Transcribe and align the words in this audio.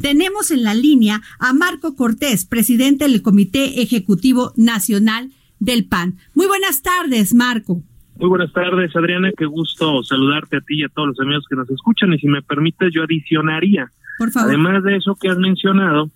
Tenemos 0.00 0.50
en 0.50 0.62
la 0.62 0.74
línea 0.74 1.20
a 1.38 1.52
Marco 1.52 1.94
Cortés, 1.96 2.46
presidente 2.46 3.08
del 3.08 3.22
Comité 3.22 3.82
Ejecutivo 3.82 4.52
Nacional 4.56 5.30
del 5.58 5.86
PAN. 5.86 6.18
Muy 6.34 6.46
buenas 6.46 6.82
tardes, 6.82 7.34
Marco. 7.34 7.82
Muy 8.16 8.28
buenas 8.28 8.52
tardes, 8.52 8.94
Adriana. 8.96 9.30
Qué 9.36 9.46
gusto 9.46 10.02
saludarte 10.02 10.56
a 10.56 10.60
ti 10.60 10.80
y 10.80 10.84
a 10.84 10.88
todos 10.88 11.08
los 11.08 11.20
amigos 11.20 11.44
que 11.48 11.56
nos 11.56 11.70
escuchan. 11.70 12.12
Y 12.12 12.18
si 12.18 12.28
me 12.28 12.42
permites, 12.42 12.90
yo 12.92 13.02
adicionaría, 13.02 13.90
Por 14.18 14.30
favor. 14.30 14.50
además 14.50 14.82
de 14.84 14.96
eso 14.96 15.16
que 15.20 15.28
has 15.28 15.38
mencionado, 15.38 16.10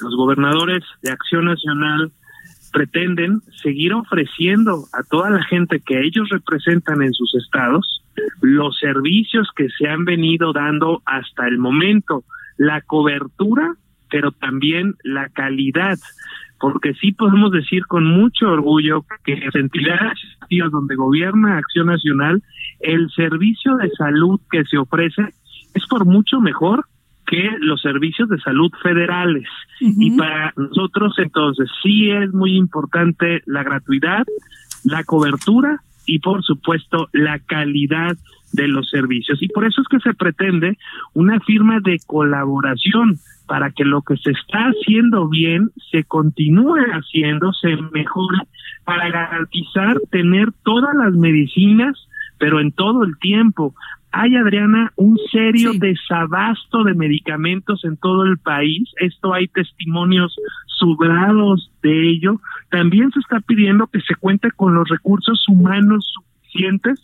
los 0.00 0.16
gobernadores 0.16 0.82
de 1.02 1.10
Acción 1.10 1.46
Nacional 1.46 2.12
pretenden 2.72 3.40
seguir 3.62 3.92
ofreciendo 3.94 4.84
a 4.92 5.02
toda 5.02 5.30
la 5.30 5.42
gente 5.44 5.80
que 5.80 6.00
ellos 6.00 6.28
representan 6.28 7.02
en 7.02 7.12
sus 7.14 7.34
estados 7.34 8.02
los 8.40 8.78
servicios 8.78 9.48
que 9.56 9.68
se 9.78 9.88
han 9.88 10.04
venido 10.04 10.52
dando 10.52 11.02
hasta 11.06 11.46
el 11.48 11.58
momento, 11.58 12.24
la 12.56 12.80
cobertura, 12.82 13.74
pero 14.10 14.32
también 14.32 14.94
la 15.02 15.28
calidad 15.28 15.98
porque 16.58 16.94
sí 16.94 17.12
podemos 17.12 17.52
decir 17.52 17.86
con 17.86 18.04
mucho 18.04 18.48
orgullo 18.48 19.04
que 19.24 19.34
en 19.34 19.50
entidades 19.54 20.18
donde 20.70 20.96
gobierna 20.96 21.58
Acción 21.58 21.88
Nacional, 21.88 22.42
el 22.80 23.10
servicio 23.10 23.76
de 23.76 23.90
salud 23.90 24.40
que 24.50 24.64
se 24.64 24.78
ofrece 24.78 25.34
es 25.74 25.86
por 25.86 26.04
mucho 26.06 26.40
mejor 26.40 26.86
que 27.26 27.50
los 27.58 27.82
servicios 27.82 28.28
de 28.28 28.38
salud 28.38 28.70
federales. 28.82 29.48
Y 29.80 30.16
para 30.16 30.54
nosotros 30.56 31.14
entonces 31.18 31.68
sí 31.82 32.10
es 32.10 32.32
muy 32.32 32.56
importante 32.56 33.42
la 33.46 33.62
gratuidad, 33.64 34.24
la 34.84 35.02
cobertura 35.04 35.80
y 36.06 36.18
por 36.20 36.42
supuesto 36.42 37.08
la 37.12 37.38
calidad 37.40 38.16
de 38.52 38.68
los 38.68 38.88
servicios. 38.88 39.42
Y 39.42 39.48
por 39.48 39.66
eso 39.66 39.82
es 39.82 39.88
que 39.88 40.00
se 40.00 40.14
pretende 40.14 40.78
una 41.14 41.40
firma 41.40 41.80
de 41.80 41.98
colaboración 42.06 43.18
para 43.46 43.70
que 43.70 43.84
lo 43.84 44.02
que 44.02 44.16
se 44.16 44.30
está 44.30 44.70
haciendo 44.70 45.28
bien 45.28 45.70
se 45.90 46.04
continúe 46.04 46.78
haciendo, 46.92 47.52
se 47.52 47.76
mejore, 47.92 48.38
para 48.84 49.08
garantizar 49.10 50.00
tener 50.10 50.48
todas 50.64 50.94
las 50.96 51.12
medicinas, 51.14 51.96
pero 52.38 52.60
en 52.60 52.72
todo 52.72 53.04
el 53.04 53.18
tiempo. 53.18 53.74
Hay, 54.12 54.34
Adriana, 54.36 54.92
un 54.96 55.18
serio 55.30 55.72
Sí. 55.72 55.78
desabasto 55.78 56.84
de 56.84 56.94
medicamentos 56.94 57.84
en 57.84 57.96
todo 57.98 58.24
el 58.24 58.38
país. 58.38 58.88
Esto 58.98 59.34
hay 59.34 59.46
testimonios 59.48 60.34
sobrados 60.78 61.70
de 61.82 62.10
ello. 62.10 62.40
También 62.70 63.10
se 63.12 63.20
está 63.20 63.40
pidiendo 63.40 63.86
que 63.86 64.00
se 64.00 64.14
cuente 64.14 64.50
con 64.50 64.74
los 64.74 64.88
recursos 64.88 65.44
humanos 65.48 66.12
suficientes 66.14 67.00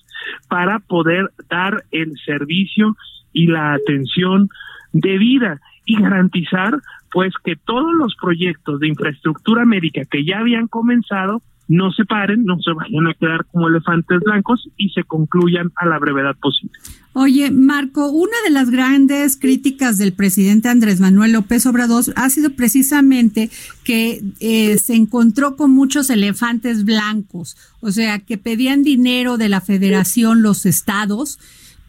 para 0.48 0.78
poder 0.78 1.30
dar 1.48 1.84
el 1.90 2.16
servicio 2.24 2.96
y 3.32 3.46
la 3.46 3.74
atención 3.74 4.48
debida 4.92 5.60
y 5.84 6.00
garantizar 6.00 6.78
pues 7.10 7.34
que 7.44 7.56
todos 7.56 7.92
los 7.94 8.14
proyectos 8.16 8.80
de 8.80 8.88
infraestructura 8.88 9.64
médica 9.64 10.04
que 10.04 10.24
ya 10.24 10.38
habían 10.38 10.66
comenzado 10.66 11.42
no 11.68 11.90
se 11.92 12.04
paren, 12.04 12.44
no 12.44 12.58
se 12.60 12.72
vayan 12.72 13.06
a 13.06 13.14
quedar 13.14 13.46
como 13.46 13.68
elefantes 13.68 14.20
blancos 14.24 14.68
y 14.76 14.90
se 14.90 15.04
concluyan 15.04 15.72
a 15.76 15.86
la 15.86 15.98
brevedad 15.98 16.36
posible. 16.40 16.72
Oye, 17.14 17.50
Marco, 17.50 18.10
una 18.10 18.36
de 18.44 18.50
las 18.50 18.70
grandes 18.70 19.36
críticas 19.36 19.98
del 19.98 20.12
presidente 20.12 20.68
Andrés 20.68 21.00
Manuel 21.00 21.32
López 21.32 21.66
Obrador 21.66 22.04
ha 22.16 22.30
sido 22.30 22.50
precisamente 22.50 23.50
que 23.84 24.22
eh, 24.40 24.78
se 24.78 24.94
encontró 24.94 25.56
con 25.56 25.70
muchos 25.72 26.08
elefantes 26.10 26.84
blancos, 26.84 27.56
o 27.80 27.90
sea, 27.90 28.18
que 28.18 28.38
pedían 28.38 28.82
dinero 28.82 29.36
de 29.36 29.50
la 29.50 29.60
federación 29.60 30.42
los 30.42 30.64
estados 30.64 31.38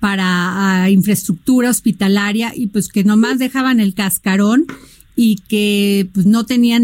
para 0.02 0.84
ah, 0.84 0.90
infraestructura 0.90 1.70
hospitalaria 1.70 2.52
y 2.54 2.68
pues 2.68 2.90
que 2.90 3.06
nomás 3.06 3.40
dejaban 3.40 3.80
el 3.80 3.94
cascarón 3.94 4.66
y 5.16 5.38
que 5.48 6.08
pues 6.14 6.26
no 6.26 6.46
tenían 6.46 6.84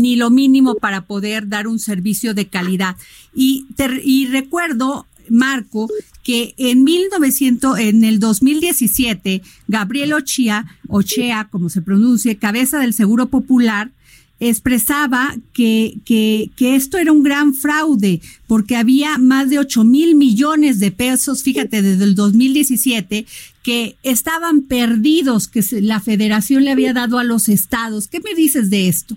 ni 0.00 0.16
lo 0.16 0.30
mínimo 0.30 0.74
para 0.76 1.02
poder 1.06 1.48
dar 1.48 1.66
un 1.68 1.78
servicio 1.78 2.32
de 2.34 2.46
calidad. 2.46 2.96
Y, 3.34 3.66
te- 3.76 4.00
y 4.04 4.26
recuerdo, 4.26 5.06
Marco, 5.28 5.88
que 6.22 6.54
en 6.56 6.82
1900, 6.84 7.78
en 7.78 8.04
el 8.04 8.18
2017, 8.20 9.42
Gabriel 9.68 10.12
Ochea, 10.14 10.64
Ochea, 10.88 11.48
como 11.50 11.68
se 11.68 11.82
pronuncie, 11.82 12.36
cabeza 12.36 12.78
del 12.80 12.92
Seguro 12.94 13.26
Popular, 13.26 13.90
expresaba 14.38 15.34
que, 15.54 15.96
que, 16.04 16.50
que 16.56 16.74
esto 16.76 16.98
era 16.98 17.10
un 17.10 17.22
gran 17.22 17.54
fraude 17.54 18.20
porque 18.46 18.76
había 18.76 19.16
más 19.18 19.48
de 19.48 19.58
8 19.58 19.82
mil 19.84 20.14
millones 20.14 20.78
de 20.78 20.90
pesos, 20.90 21.42
fíjate, 21.42 21.80
desde 21.80 22.04
el 22.04 22.14
2017, 22.14 23.24
que 23.66 23.96
estaban 24.04 24.68
perdidos, 24.68 25.48
que 25.48 25.60
la 25.82 25.98
federación 25.98 26.62
le 26.62 26.70
había 26.70 26.92
dado 26.92 27.18
a 27.18 27.24
los 27.24 27.48
estados. 27.48 28.06
¿Qué 28.06 28.20
me 28.20 28.32
dices 28.36 28.70
de 28.70 28.86
esto? 28.86 29.16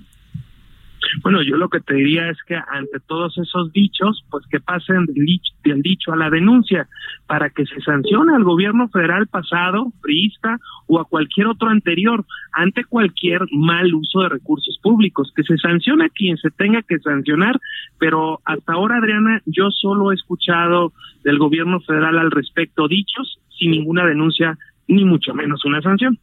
Bueno, 1.21 1.43
yo 1.43 1.55
lo 1.55 1.69
que 1.69 1.79
te 1.79 1.93
diría 1.93 2.31
es 2.31 2.37
que 2.47 2.55
ante 2.55 2.99
todos 3.07 3.38
esos 3.38 3.71
dichos, 3.73 4.25
pues 4.31 4.43
que 4.47 4.59
pasen 4.59 5.05
del 5.05 5.23
dicho, 5.23 5.53
del 5.63 5.83
dicho 5.83 6.13
a 6.13 6.15
la 6.15 6.31
denuncia 6.31 6.88
para 7.27 7.51
que 7.51 7.63
se 7.67 7.79
sancione 7.81 8.35
al 8.35 8.43
gobierno 8.43 8.89
federal 8.89 9.27
pasado, 9.27 9.93
priista 10.01 10.57
o 10.88 10.99
a 10.99 11.05
cualquier 11.05 11.45
otro 11.45 11.69
anterior 11.69 12.25
ante 12.53 12.85
cualquier 12.85 13.41
mal 13.51 13.93
uso 13.93 14.21
de 14.21 14.29
recursos 14.29 14.79
públicos, 14.81 15.31
que 15.35 15.43
se 15.43 15.59
sancione 15.59 16.05
a 16.05 16.09
quien 16.09 16.38
se 16.38 16.49
tenga 16.49 16.81
que 16.81 16.97
sancionar, 16.97 17.59
pero 17.99 18.41
hasta 18.45 18.73
ahora, 18.73 18.97
Adriana, 18.97 19.43
yo 19.45 19.69
solo 19.69 20.11
he 20.11 20.15
escuchado 20.15 20.91
del 21.23 21.38
gobierno 21.38 21.81
federal 21.81 22.17
al 22.17 22.31
respecto 22.31 22.88
dichos 22.88 23.38
sin 23.59 23.71
ninguna 23.71 24.05
denuncia 24.05 24.57
ni 24.87 25.05
mucho 25.05 25.33
menos 25.33 25.63
una 25.65 25.81
sanción. 25.81 26.17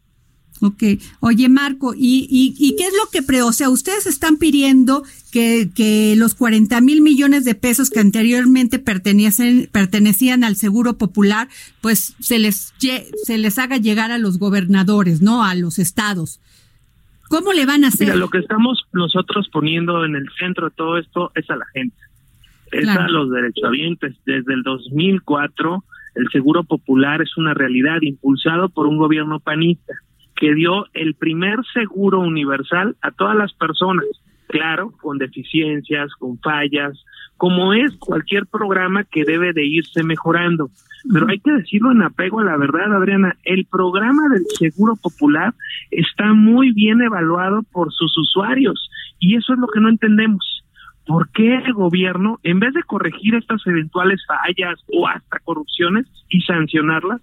Ok. 0.63 0.83
Oye, 1.21 1.51
Marco, 1.51 1.93
¿y, 1.95 2.27
y, 2.31 2.55
y 2.59 2.77
qué 2.77 2.85
es 2.85 2.95
lo 2.95 3.11
que 3.13 3.23
pre... 3.23 3.43
O 3.43 3.53
sea, 3.53 3.69
ustedes 3.69 4.07
están 4.07 4.39
pidiendo 4.39 5.03
que, 5.31 5.69
que 5.75 6.15
los 6.17 6.35
40 6.35 6.81
mil 6.81 7.03
millones 7.03 7.45
de 7.45 7.55
pesos 7.55 7.91
que 7.91 8.01
anteriormente 8.01 8.79
pertenecen, 8.79 9.69
pertenecían 9.71 10.45
al 10.45 10.57
Seguro 10.57 10.97
Popular, 10.97 11.49
pues 11.83 12.17
se 12.21 12.39
les, 12.39 12.73
se 12.79 13.37
les 13.37 13.59
haga 13.59 13.77
llegar 13.77 14.13
a 14.13 14.19
los 14.19 14.39
gobernadores, 14.39 15.21
¿no? 15.21 15.45
A 15.45 15.55
los 15.55 15.79
estados. 15.79 16.41
¿Cómo 17.29 17.53
le 17.53 17.67
van 17.67 17.85
a 17.85 17.89
hacer? 17.89 18.07
Mira, 18.07 18.17
lo 18.17 18.31
que 18.31 18.39
estamos 18.39 18.83
nosotros 18.93 19.49
poniendo 19.53 20.05
en 20.07 20.17
el 20.17 20.27
centro 20.39 20.71
de 20.71 20.75
todo 20.75 20.97
esto 20.97 21.33
es 21.35 21.51
a 21.51 21.57
la 21.57 21.67
gente, 21.75 21.97
es 22.73 22.81
Claro. 22.83 23.03
a 23.03 23.09
los 23.09 23.31
derechohabientes. 23.31 24.15
Desde 24.25 24.55
el 24.55 24.63
2004, 24.63 25.85
el 26.17 26.29
Seguro 26.33 26.65
Popular 26.65 27.23
es 27.23 27.37
una 27.37 27.55
realidad 27.55 27.99
impulsado 28.01 28.69
por 28.71 28.87
un 28.87 28.97
gobierno 28.97 29.39
panista 29.39 29.95
que 30.35 30.55
dio 30.55 30.87
el 30.93 31.15
primer 31.15 31.59
seguro 31.73 32.21
universal 32.21 32.97
a 33.03 33.11
todas 33.11 33.37
las 33.37 33.53
personas, 33.55 34.05
claro, 34.49 34.93
con 35.01 35.19
deficiencias, 35.19 36.13
con 36.19 36.39
fallas, 36.39 37.03
como 37.37 37.73
es 37.73 37.95
cualquier 37.99 38.47
programa 38.47 39.05
que 39.05 39.25
debe 39.25 39.53
de 39.53 39.65
irse 39.65 40.03
mejorando. 40.03 40.71
Pero 41.13 41.29
hay 41.29 41.39
que 41.39 41.53
decirlo 41.53 41.93
en 41.93 42.03
apego 42.03 42.41
a 42.41 42.45
la 42.45 42.57
verdad, 42.57 42.95
Adriana, 42.95 43.37
el 43.45 43.67
programa 43.67 44.29
del 44.31 44.45
Seguro 44.59 44.97
Popular 44.97 45.55
está 45.91 46.33
muy 46.33 46.73
bien 46.73 47.01
evaluado 47.01 47.63
por 47.73 47.93
sus 47.93 48.17
usuarios 48.19 48.91
y 49.19 49.37
eso 49.37 49.53
es 49.53 49.59
lo 49.59 49.69
que 49.69 49.81
no 49.81 49.89
entendemos. 49.89 50.56
¿Por 51.07 51.31
qué 51.31 51.57
el 51.57 51.73
gobierno, 51.73 52.41
en 52.43 52.59
vez 52.59 52.75
de 52.75 52.83
corregir 52.83 53.35
estas 53.35 53.65
eventuales 53.67 54.21
fallas 54.27 54.83
o 54.93 55.07
hasta 55.07 55.39
corrupciones 55.41 56.07
y 56.29 56.41
sancionarlas, 56.41 57.21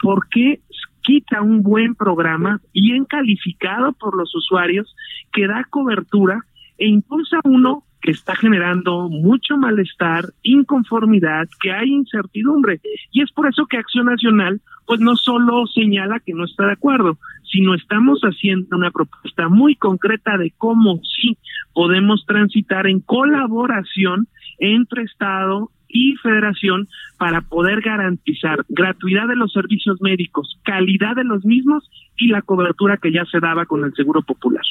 por 0.00 0.28
qué 0.28 0.60
quita 1.02 1.42
un 1.42 1.62
buen 1.62 1.94
programa 1.94 2.60
bien 2.74 3.04
calificado 3.04 3.92
por 3.92 4.16
los 4.16 4.34
usuarios 4.34 4.94
que 5.32 5.46
da 5.46 5.64
cobertura 5.70 6.40
e 6.78 6.88
impulsa 6.88 7.38
uno 7.44 7.84
que 8.06 8.12
está 8.12 8.36
generando 8.36 9.08
mucho 9.08 9.56
malestar, 9.56 10.26
inconformidad, 10.44 11.48
que 11.60 11.72
hay 11.72 11.88
incertidumbre. 11.92 12.80
Y 13.10 13.20
es 13.20 13.32
por 13.32 13.48
eso 13.48 13.66
que 13.66 13.78
Acción 13.78 14.06
Nacional, 14.06 14.60
pues 14.86 15.00
no 15.00 15.16
solo 15.16 15.66
señala 15.66 16.20
que 16.20 16.32
no 16.32 16.44
está 16.44 16.66
de 16.66 16.74
acuerdo, 16.74 17.18
sino 17.50 17.74
estamos 17.74 18.20
haciendo 18.20 18.76
una 18.76 18.92
propuesta 18.92 19.48
muy 19.48 19.74
concreta 19.74 20.38
de 20.38 20.52
cómo 20.56 21.00
sí 21.02 21.36
podemos 21.74 22.24
transitar 22.26 22.86
en 22.86 23.00
colaboración 23.00 24.28
entre 24.60 25.02
Estado 25.02 25.72
y 25.88 26.14
federación 26.16 26.88
para 27.18 27.40
poder 27.40 27.80
garantizar 27.80 28.64
gratuidad 28.68 29.28
de 29.28 29.36
los 29.36 29.52
servicios 29.52 30.00
médicos, 30.00 30.58
calidad 30.64 31.16
de 31.16 31.24
los 31.24 31.44
mismos 31.44 31.88
y 32.16 32.28
la 32.28 32.42
cobertura 32.42 32.98
que 32.98 33.12
ya 33.12 33.24
se 33.26 33.40
daba 33.40 33.66
con 33.66 33.84
el 33.84 33.94
Seguro 33.94 34.22
Popular. 34.22 34.64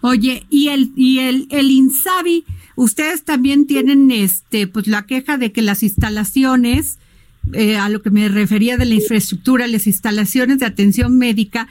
Oye, 0.00 0.44
y 0.50 0.68
el 0.68 0.90
y 0.96 1.20
el 1.20 1.46
el 1.50 1.70
Insabi, 1.70 2.44
ustedes 2.74 3.24
también 3.24 3.66
tienen 3.66 4.10
este 4.10 4.66
pues 4.66 4.86
la 4.86 5.06
queja 5.06 5.38
de 5.38 5.52
que 5.52 5.62
las 5.62 5.82
instalaciones 5.82 6.98
eh, 7.52 7.76
a 7.76 7.88
lo 7.88 8.02
que 8.02 8.10
me 8.10 8.28
refería 8.28 8.76
de 8.76 8.86
la 8.86 8.94
infraestructura, 8.94 9.68
las 9.68 9.86
instalaciones 9.86 10.58
de 10.58 10.66
atención 10.66 11.16
médica 11.16 11.68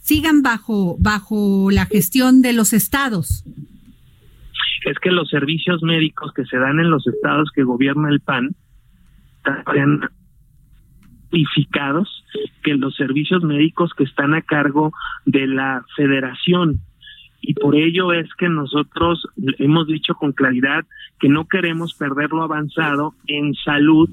sigan 0.00 0.42
bajo 0.42 0.96
bajo 1.00 1.70
la 1.70 1.86
gestión 1.86 2.40
de 2.40 2.52
los 2.52 2.72
estados 2.72 3.44
es 4.84 4.98
que 4.98 5.10
los 5.10 5.28
servicios 5.28 5.82
médicos 5.82 6.32
que 6.32 6.44
se 6.44 6.58
dan 6.58 6.80
en 6.80 6.90
los 6.90 7.06
estados 7.06 7.50
que 7.54 7.62
gobierna 7.62 8.08
el 8.08 8.20
PAN 8.20 8.54
están 9.44 10.10
identificados 11.30 12.24
que 12.62 12.74
los 12.74 12.94
servicios 12.94 13.42
médicos 13.42 13.92
que 13.94 14.04
están 14.04 14.34
a 14.34 14.42
cargo 14.42 14.92
de 15.24 15.46
la 15.46 15.84
federación 15.96 16.80
y 17.40 17.54
por 17.54 17.76
ello 17.76 18.12
es 18.12 18.28
que 18.34 18.48
nosotros 18.48 19.26
hemos 19.58 19.86
dicho 19.86 20.14
con 20.14 20.32
claridad 20.32 20.84
que 21.20 21.28
no 21.28 21.46
queremos 21.46 21.94
perder 21.94 22.30
lo 22.30 22.42
avanzado 22.42 23.14
en 23.26 23.54
salud 23.54 24.10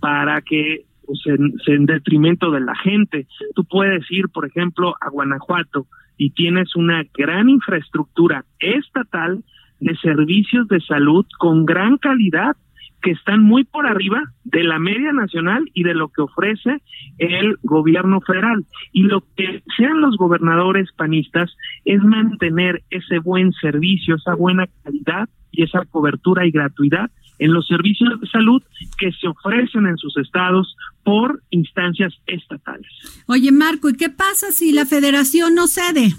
para 0.00 0.40
que 0.42 0.84
pues, 1.04 1.20
en, 1.26 1.54
en 1.66 1.86
detrimento 1.86 2.50
de 2.50 2.60
la 2.60 2.76
gente. 2.76 3.26
Tú 3.54 3.64
puedes 3.64 4.08
ir, 4.10 4.28
por 4.28 4.46
ejemplo, 4.46 4.94
a 5.00 5.10
Guanajuato 5.10 5.86
y 6.16 6.30
tienes 6.30 6.76
una 6.76 7.04
gran 7.16 7.48
infraestructura 7.48 8.44
estatal 8.60 9.42
de 9.80 9.96
servicios 9.96 10.68
de 10.68 10.80
salud 10.80 11.26
con 11.38 11.64
gran 11.64 11.98
calidad 11.98 12.56
que 13.02 13.12
están 13.12 13.42
muy 13.42 13.64
por 13.64 13.86
arriba 13.86 14.22
de 14.44 14.64
la 14.64 14.78
media 14.78 15.12
nacional 15.12 15.70
y 15.72 15.84
de 15.84 15.94
lo 15.94 16.08
que 16.08 16.22
ofrece 16.22 16.82
el 17.18 17.56
gobierno 17.62 18.20
federal. 18.20 18.64
Y 18.92 19.02
lo 19.02 19.22
que 19.36 19.62
sean 19.76 20.00
los 20.00 20.16
gobernadores 20.16 20.90
panistas 20.96 21.54
es 21.84 22.02
mantener 22.02 22.82
ese 22.90 23.18
buen 23.20 23.52
servicio, 23.52 24.16
esa 24.16 24.34
buena 24.34 24.66
calidad 24.82 25.28
y 25.52 25.62
esa 25.62 25.84
cobertura 25.84 26.46
y 26.46 26.50
gratuidad 26.50 27.10
en 27.38 27.52
los 27.52 27.66
servicios 27.68 28.20
de 28.20 28.26
salud 28.28 28.62
que 28.98 29.12
se 29.12 29.28
ofrecen 29.28 29.86
en 29.86 29.96
sus 29.96 30.16
estados 30.16 30.76
por 31.04 31.40
instancias 31.50 32.12
estatales. 32.26 32.88
Oye, 33.26 33.52
Marco, 33.52 33.88
¿y 33.88 33.96
qué 33.96 34.10
pasa 34.10 34.50
si 34.50 34.72
la 34.72 34.86
federación 34.86 35.54
no 35.54 35.68
cede? 35.68 36.14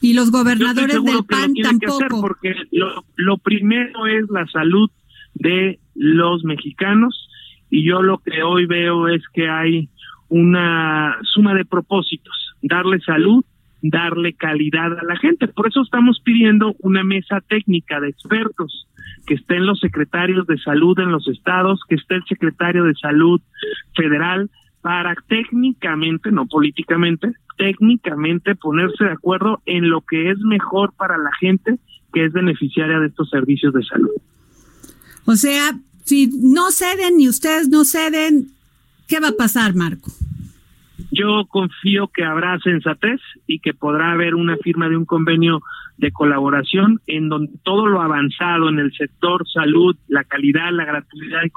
Y 0.00 0.14
los 0.14 0.30
gobernadores 0.30 1.02
del 1.02 1.24
PAN 1.28 1.54
tampoco. 1.54 2.20
porque 2.20 2.54
lo, 2.70 3.04
lo 3.16 3.38
primero 3.38 4.06
es 4.06 4.28
la 4.30 4.46
salud 4.46 4.90
de 5.34 5.78
los 5.94 6.44
mexicanos 6.44 7.28
y 7.70 7.84
yo 7.86 8.02
lo 8.02 8.18
que 8.18 8.42
hoy 8.42 8.66
veo 8.66 9.08
es 9.08 9.22
que 9.32 9.48
hay 9.48 9.88
una 10.28 11.16
suma 11.22 11.54
de 11.54 11.64
propósitos, 11.64 12.54
darle 12.62 13.00
salud, 13.00 13.44
darle 13.82 14.34
calidad 14.34 14.98
a 14.98 15.04
la 15.04 15.16
gente. 15.16 15.48
Por 15.48 15.68
eso 15.68 15.82
estamos 15.82 16.20
pidiendo 16.24 16.74
una 16.80 17.04
mesa 17.04 17.40
técnica 17.40 18.00
de 18.00 18.08
expertos, 18.08 18.86
que 19.26 19.34
estén 19.34 19.66
los 19.66 19.80
secretarios 19.80 20.46
de 20.46 20.58
salud 20.58 20.98
en 20.98 21.12
los 21.12 21.28
estados, 21.28 21.80
que 21.88 21.96
esté 21.96 22.16
el 22.16 22.24
secretario 22.24 22.84
de 22.84 22.94
salud 22.94 23.40
federal, 23.94 24.50
para 24.80 25.14
técnicamente, 25.28 26.30
no 26.30 26.46
políticamente, 26.46 27.32
técnicamente 27.58 28.54
ponerse 28.54 29.04
de 29.04 29.12
acuerdo 29.12 29.60
en 29.66 29.90
lo 29.90 30.00
que 30.00 30.30
es 30.30 30.38
mejor 30.38 30.94
para 30.94 31.18
la 31.18 31.30
gente 31.38 31.78
que 32.12 32.24
es 32.24 32.32
beneficiaria 32.32 32.98
de 33.00 33.08
estos 33.08 33.28
servicios 33.28 33.74
de 33.74 33.82
salud. 33.82 34.10
O 35.26 35.34
sea, 35.34 35.78
si 36.04 36.28
no 36.28 36.70
ceden 36.70 37.20
y 37.20 37.28
ustedes 37.28 37.68
no 37.68 37.84
ceden, 37.84 38.46
¿qué 39.08 39.20
va 39.20 39.28
a 39.28 39.36
pasar, 39.36 39.74
Marco? 39.74 40.10
Yo 41.10 41.46
confío 41.48 42.08
que 42.08 42.24
habrá 42.24 42.58
sensatez 42.60 43.20
y 43.46 43.58
que 43.60 43.74
podrá 43.74 44.12
haber 44.12 44.34
una 44.34 44.56
firma 44.56 44.88
de 44.88 44.96
un 44.96 45.04
convenio 45.04 45.60
de 45.96 46.12
colaboración 46.12 47.00
en 47.06 47.28
donde 47.28 47.52
todo 47.64 47.86
lo 47.86 48.00
avanzado 48.00 48.68
en 48.68 48.78
el 48.78 48.92
sector 48.92 49.46
salud, 49.48 49.96
la 50.06 50.24
calidad, 50.24 50.70
la 50.72 50.84
gratuidad 50.84 51.42
y 51.44 51.50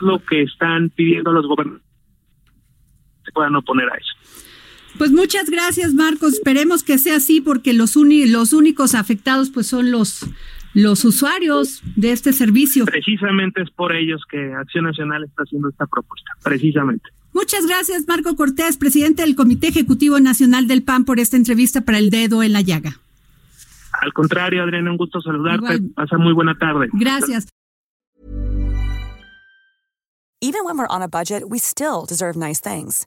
lo 0.00 0.18
que 0.24 0.42
están 0.42 0.90
pidiendo 0.90 1.32
los 1.32 1.46
gobernantes 1.46 1.84
se 1.84 1.93
puedan 3.34 3.56
oponer 3.56 3.88
a 3.90 3.96
eso. 3.96 4.14
Pues 4.96 5.10
muchas 5.10 5.50
gracias, 5.50 5.92
Marcos. 5.92 6.34
Esperemos 6.34 6.84
que 6.84 6.98
sea 6.98 7.16
así 7.16 7.40
porque 7.40 7.72
los, 7.72 7.96
los 7.96 8.52
únicos 8.52 8.94
afectados 8.94 9.50
pues 9.50 9.66
son 9.66 9.90
los 9.90 10.26
los 10.74 11.04
usuarios 11.04 11.82
de 11.94 12.10
este 12.10 12.32
servicio. 12.32 12.84
Precisamente 12.84 13.62
es 13.62 13.70
por 13.70 13.94
ellos 13.94 14.22
que 14.28 14.52
Acción 14.54 14.84
Nacional 14.84 15.22
está 15.22 15.44
haciendo 15.44 15.68
esta 15.68 15.86
propuesta, 15.86 16.32
precisamente. 16.42 17.08
Muchas 17.32 17.66
gracias, 17.66 18.06
Marco 18.06 18.36
Cortés, 18.36 18.76
presidente 18.76 19.22
del 19.22 19.36
Comité 19.36 19.68
Ejecutivo 19.68 20.18
Nacional 20.20 20.66
del 20.66 20.82
PAN, 20.82 21.04
por 21.04 21.20
esta 21.20 21.36
entrevista 21.36 21.80
para 21.82 21.98
el 21.98 22.10
dedo 22.10 22.42
en 22.42 22.52
la 22.52 22.60
llaga. 22.60 22.98
Al 23.92 24.12
contrario, 24.12 24.62
Adriana, 24.62 24.90
un 24.90 24.96
gusto 24.96 25.20
saludarte. 25.20 25.80
Pasa 25.94 26.18
muy 26.18 26.32
buena 26.32 26.56
tarde. 26.58 26.88
Gracias. 26.92 27.46
Even 30.40 30.64
when 30.64 30.76
we're 30.76 30.90
on 30.90 31.02
a 31.02 31.08
budget, 31.08 31.44
we 31.48 31.58
still 31.58 32.04
deserve 32.06 32.36
nice 32.36 32.60
things. 32.60 33.06